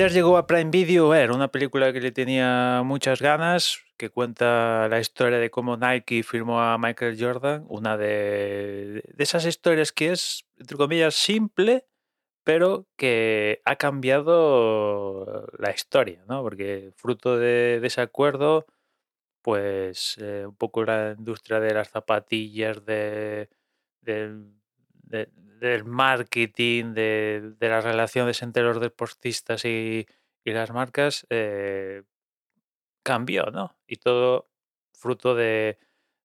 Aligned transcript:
Ayer 0.00 0.12
llegó 0.12 0.38
a 0.38 0.46
Prime 0.46 0.70
Video, 0.70 1.14
era 1.14 1.34
una 1.34 1.48
película 1.48 1.92
que 1.92 2.00
le 2.00 2.10
tenía 2.10 2.80
muchas 2.82 3.20
ganas, 3.20 3.80
que 3.98 4.08
cuenta 4.08 4.88
la 4.88 4.98
historia 4.98 5.36
de 5.36 5.50
cómo 5.50 5.76
Nike 5.76 6.22
firmó 6.22 6.62
a 6.62 6.78
Michael 6.78 7.18
Jordan, 7.22 7.66
una 7.68 7.98
de, 7.98 9.02
de 9.06 9.22
esas 9.22 9.44
historias 9.44 9.92
que 9.92 10.12
es, 10.12 10.46
entre 10.56 10.78
comillas, 10.78 11.14
simple, 11.14 11.84
pero 12.44 12.86
que 12.96 13.60
ha 13.66 13.76
cambiado 13.76 15.46
la 15.58 15.70
historia, 15.70 16.24
¿no? 16.26 16.42
Porque 16.42 16.92
fruto 16.96 17.36
de, 17.36 17.78
ese 17.84 18.00
acuerdo, 18.00 18.64
pues 19.42 20.16
eh, 20.18 20.46
un 20.46 20.56
poco 20.56 20.82
la 20.82 21.14
industria 21.18 21.60
de 21.60 21.74
las 21.74 21.90
zapatillas, 21.90 22.86
de, 22.86 23.50
de- 25.10 25.28
del 25.60 25.84
marketing, 25.84 26.94
de, 26.94 27.52
de 27.58 27.68
las 27.68 27.84
relaciones 27.84 28.42
entre 28.42 28.62
los 28.62 28.80
deportistas 28.80 29.64
y, 29.66 30.06
y 30.44 30.50
las 30.52 30.70
marcas, 30.72 31.26
eh, 31.30 32.02
cambió, 33.02 33.46
¿no? 33.52 33.76
Y 33.86 33.96
todo 33.96 34.48
fruto 34.94 35.34
de, 35.34 35.78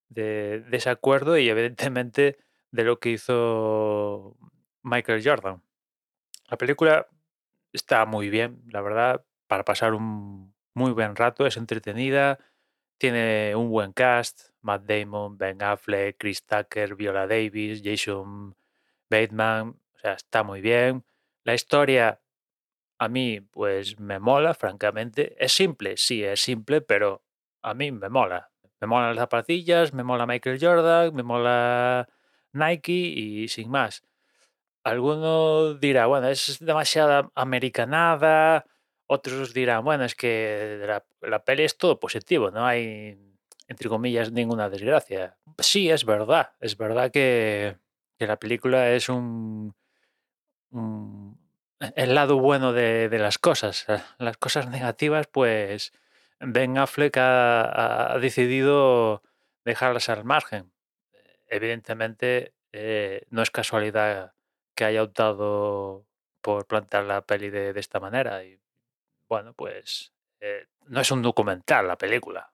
de, 0.08 0.60
de 0.68 0.76
ese 0.76 0.90
acuerdo 0.90 1.38
y 1.38 1.48
evidentemente 1.48 2.38
de 2.70 2.84
lo 2.84 2.98
que 3.00 3.10
hizo 3.10 4.36
Michael 4.82 5.22
Jordan. 5.24 5.62
La 6.48 6.56
película 6.58 7.08
está 7.72 8.06
muy 8.06 8.30
bien, 8.30 8.62
la 8.70 8.80
verdad, 8.82 9.24
para 9.48 9.64
pasar 9.64 9.94
un 9.94 10.54
muy 10.74 10.92
buen 10.92 11.16
rato, 11.16 11.46
es 11.46 11.56
entretenida, 11.56 12.38
tiene 12.98 13.54
un 13.56 13.70
buen 13.70 13.92
cast, 13.92 14.50
Matt 14.62 14.84
Damon, 14.84 15.38
Ben 15.38 15.62
Affleck, 15.62 16.16
Chris 16.18 16.44
Tucker, 16.46 16.94
Viola 16.96 17.26
Davis, 17.26 17.82
Jason 17.84 18.54
Bateman, 19.10 19.68
o 19.94 19.98
sea, 19.98 20.12
está 20.14 20.42
muy 20.42 20.60
bien. 20.60 21.04
La 21.44 21.54
historia 21.54 22.20
a 22.98 23.08
mí 23.08 23.40
pues 23.40 23.98
me 23.98 24.18
mola, 24.18 24.54
francamente. 24.54 25.36
Es 25.42 25.52
simple, 25.52 25.96
sí, 25.96 26.24
es 26.24 26.40
simple, 26.40 26.80
pero 26.80 27.24
a 27.62 27.74
mí 27.74 27.92
me 27.92 28.08
mola. 28.08 28.50
Me 28.80 28.86
molan 28.86 29.10
las 29.10 29.22
zapatillas, 29.22 29.92
me 29.92 30.02
mola 30.04 30.26
Michael 30.26 30.58
Jordan, 30.60 31.14
me 31.14 31.22
mola 31.22 32.08
Nike 32.52 32.92
y 32.92 33.48
sin 33.48 33.70
más. 33.70 34.04
Alguno 34.84 35.74
dirá, 35.74 36.06
bueno, 36.06 36.28
es 36.28 36.58
demasiada 36.60 37.30
americanada. 37.34 38.66
Otros 39.08 39.54
dirán, 39.54 39.84
bueno, 39.84 40.04
es 40.04 40.14
que 40.14 40.82
la, 40.86 41.04
la 41.22 41.44
peli 41.44 41.64
es 41.64 41.76
todo 41.78 41.98
positivo, 41.98 42.50
no 42.50 42.66
hay, 42.66 43.18
entre 43.68 43.88
comillas, 43.88 44.32
ninguna 44.32 44.68
desgracia. 44.68 45.36
Sí, 45.58 45.90
es 45.90 46.04
verdad, 46.04 46.52
es 46.60 46.76
verdad 46.76 47.10
que, 47.10 47.76
que 48.18 48.26
la 48.26 48.38
película 48.38 48.90
es 48.92 49.08
un, 49.08 49.74
un- 50.70 51.38
el 51.94 52.14
lado 52.14 52.38
bueno 52.38 52.72
de, 52.72 53.08
las 53.18 53.38
cosas. 53.38 53.86
Las 54.18 54.36
cosas 54.38 54.68
negativas, 54.70 55.26
pues 55.26 55.92
Ben 56.40 56.78
Affleck 56.78 57.16
ha, 57.18 58.14
ha 58.14 58.18
decidido 58.18 59.22
dejarlas 59.64 60.08
al 60.08 60.24
margen. 60.24 60.72
Evidentemente, 61.48 62.54
eh, 62.72 63.26
no 63.30 63.42
es 63.42 63.50
casualidad 63.50 64.34
que 64.74 64.84
haya 64.84 65.02
optado 65.02 66.06
por 66.42 66.66
plantear 66.66 67.04
la 67.04 67.26
peli 67.26 67.50
de, 67.50 67.72
de 67.72 67.80
esta 67.80 68.00
manera. 68.00 68.44
Y 68.44 68.60
bueno, 69.28 69.54
pues 69.54 70.12
eh, 70.40 70.66
no 70.86 71.00
es 71.00 71.10
un 71.10 71.22
documental 71.22 71.88
la 71.88 71.98
película, 71.98 72.52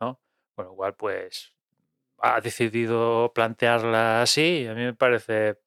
¿no? 0.00 0.20
Con 0.54 0.66
lo 0.66 0.74
cual, 0.74 0.94
pues 0.94 1.54
ha 2.20 2.40
decidido 2.40 3.32
plantearla 3.34 4.22
así 4.22 4.66
a 4.66 4.74
mí 4.74 4.82
me 4.84 4.94
parece, 4.94 5.58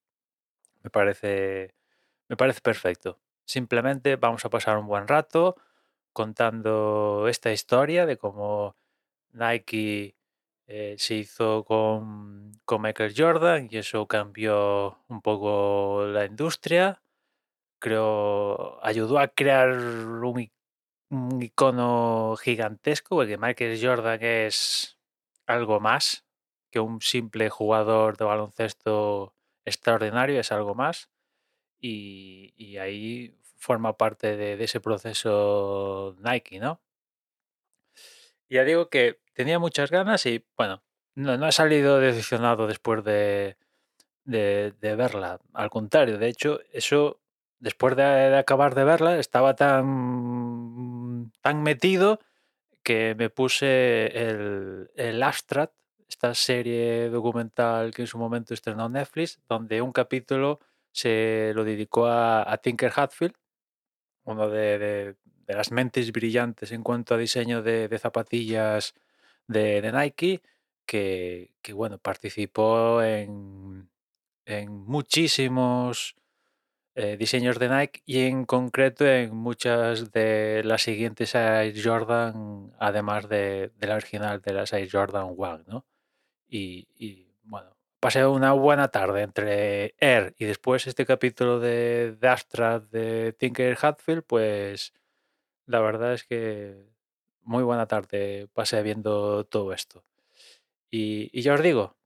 me 0.84 0.90
parece, 0.90 1.76
me 2.30 2.38
parece 2.38 2.62
perfecto. 2.62 3.20
Simplemente 3.46 4.16
vamos 4.18 4.46
a 4.46 4.50
pasar 4.50 4.78
un 4.78 4.88
buen 4.88 5.08
rato 5.08 5.56
contando 6.14 7.28
esta 7.30 7.52
historia 7.52 8.06
de 8.06 8.18
cómo 8.18 8.78
Nike 9.34 10.16
eh, 10.68 10.96
se 11.00 11.16
hizo 11.16 11.66
con, 11.66 12.54
con 12.66 12.82
Michael 12.82 13.14
Jordan 13.18 13.68
y 13.72 13.78
eso 13.78 14.08
cambió 14.08 15.00
un 15.10 15.22
poco 15.22 16.06
la 16.08 16.26
industria. 16.26 17.02
Creo, 17.80 18.80
ayudó 18.86 19.20
a 19.20 19.28
crear 19.30 19.70
un, 19.72 20.52
un 21.10 21.42
icono 21.42 22.36
gigantesco, 22.42 23.16
porque 23.18 23.38
Michael 23.38 23.80
Jordan 23.82 24.20
es 24.24 24.98
algo 25.48 25.80
más 25.80 26.23
que 26.74 26.80
un 26.80 27.02
simple 27.02 27.50
jugador 27.52 28.18
de 28.18 28.26
baloncesto 28.26 29.36
extraordinario, 29.64 30.40
es 30.40 30.52
algo 30.52 30.74
más. 30.74 31.12
Y, 31.80 32.78
ahí 32.78 33.38
forma 33.58 33.96
parte 33.98 34.36
de, 34.38 34.64
ese 34.64 34.80
proceso 34.82 36.16
Nike, 36.20 36.60
¿no? 36.60 36.82
Ya 38.50 38.64
digo 38.64 38.90
que 38.90 39.20
tenía 39.34 39.60
muchas 39.60 39.92
ganas 39.92 40.26
y 40.26 40.46
bueno, 40.58 40.84
no, 41.16 41.38
no 41.38 41.48
he 41.48 41.52
salido 41.52 42.00
decepcionado 42.00 42.66
después 42.68 43.04
de, 43.04 43.58
de, 44.26 44.74
de 44.82 44.96
verla. 44.96 45.40
Al 45.54 45.70
contrario, 45.70 46.18
de 46.18 46.28
hecho, 46.30 46.60
eso, 46.72 47.22
después 47.60 47.96
de, 47.96 48.04
de 48.04 48.38
acabar 48.38 48.74
de 48.74 48.84
verla, 48.84 49.20
estaba 49.20 49.56
tan, 49.56 51.32
tan 51.42 51.62
metido 51.62 52.20
que 52.84 53.16
me 53.16 53.30
puse 53.30 54.08
el, 54.08 54.92
el 54.96 55.24
Abstract, 55.24 55.74
esta 56.14 56.36
serie 56.36 57.10
documental 57.10 57.92
que 57.92 58.04
en 58.04 58.08
su 58.08 58.20
momento 58.20 58.54
estrenó 58.54 58.88
Netflix, 58.88 59.40
donde 59.50 59.82
un 59.82 59.92
capítulo 59.92 60.60
se 60.92 61.52
lo 61.56 61.64
dedicó 61.64 62.06
a, 62.08 62.56
Tinker 62.62 62.92
Hatfield, 62.96 63.34
uno 64.26 64.48
de, 64.48 65.16
las 65.48 65.72
mentes 65.72 66.12
brillantes 66.12 66.72
en 66.72 66.84
cuanto 66.84 67.16
a 67.16 67.18
diseño 67.18 67.64
de, 67.64 67.98
zapatillas 68.00 68.94
de, 69.48 69.92
Nike, 69.92 70.42
que, 70.86 71.50
bueno, 71.74 71.98
participó 71.98 73.02
en, 73.02 73.90
en 74.46 74.72
muchísimos 74.72 76.16
eh, 76.96 77.18
diseños 77.18 77.58
de 77.58 77.70
Nike 77.70 78.04
y 78.06 78.20
en 78.28 78.46
concreto 78.46 79.04
en 79.08 79.36
muchas 79.36 80.12
de 80.12 80.62
las 80.64 80.84
siguientes 80.84 81.34
Air 81.34 81.74
Jordan, 81.84 82.72
además 82.78 83.28
de, 83.30 83.72
de 83.76 83.88
la 83.88 83.96
original 83.96 84.42
de 84.44 84.54
las 84.54 84.74
Air 84.74 84.90
Jordan 84.92 85.34
One, 85.36 85.64
¿no? 85.66 85.86
Y, 86.56 87.28
bueno, 87.46 87.76
pasé 88.00 88.28
una 88.28 88.54
buena 88.54 88.90
tarde 88.90 89.24
entre 89.24 89.96
Air 90.00 90.36
y 90.38 90.46
después 90.46 90.86
este 90.86 91.04
capítulo 91.04 91.60
de, 91.60 92.16
de 92.20 92.28
Astra 92.28 92.80
de 92.80 93.34
Tinker 93.34 93.76
Hatfield, 93.82 94.24
pues 94.24 94.94
la 95.66 95.80
verdad 95.80 96.14
es 96.14 96.24
que 96.24 96.76
muy 97.42 97.64
buena 97.64 97.88
tarde 97.88 98.48
pasé 98.54 98.84
viendo 98.84 99.46
todo 99.46 99.74
esto. 99.74 100.06
Y, 100.92 101.42
ya 101.42 101.56
os 101.56 101.64
digo, 101.64 101.98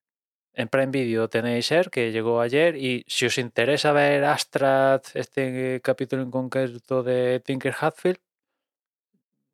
en 0.53 0.69
Prime 0.69 0.87
Video 0.87 1.29
tenéis 1.29 1.69
Air, 1.71 1.89
que 1.89 2.13
llegó 2.13 2.39
ayer, 2.39 2.77
y 2.77 3.03
si 3.07 3.25
os 3.25 3.37
interesa 3.37 3.91
ver 3.91 4.23
Astra, 4.23 5.01
este 5.13 5.81
capítulo 5.83 6.23
en 6.23 6.31
concreto 6.31 7.03
de 7.03 7.41
Tinker 7.41 7.75
Hatfield, 7.77 8.19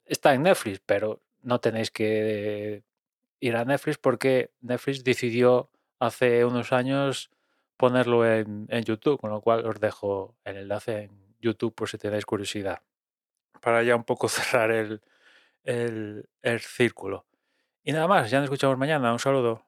está 0.06 0.36
en 0.36 0.44
Netflix, 0.44 0.82
pero 0.86 1.20
no 1.42 1.60
tenéis 1.60 1.90
que 1.90 2.84
ir 3.44 3.58
a 3.58 3.66
Netflix 3.66 3.98
porque 3.98 4.52
Netflix 4.62 5.04
decidió 5.04 5.70
hace 6.00 6.46
unos 6.46 6.72
años 6.72 7.30
ponerlo 7.76 8.26
en, 8.26 8.68
YouTube, 8.86 9.20
con 9.20 9.32
lo 9.32 9.42
cual 9.42 9.66
os 9.66 9.82
dejo 9.82 10.38
el 10.46 10.58
enlace 10.58 11.04
en 11.04 11.36
YouTube 11.42 11.76
por 11.76 11.90
si 11.90 11.98
tenéis 11.98 12.26
curiosidad. 12.26 12.82
Para 13.62 13.84
ya 13.84 13.98
un 13.98 14.06
poco 14.06 14.30
cerrar 14.30 14.72
el, 14.72 15.02
el, 15.64 16.30
el 16.42 16.60
círculo. 16.62 17.26
Y 17.84 17.92
nada 17.92 18.08
más, 18.08 18.32
ya 18.32 18.40
nos 18.40 18.46
escuchamos 18.46 18.78
mañana. 18.78 19.12
Un 19.12 19.20
saludo. 19.20 19.66